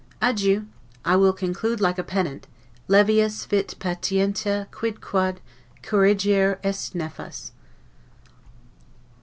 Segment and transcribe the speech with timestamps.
[0.19, 0.65] Adieu!
[1.05, 2.47] I will conclude like a pedant,
[2.87, 5.41] 'Levius fit patientia quicquid
[5.83, 7.51] corrigere est nefas.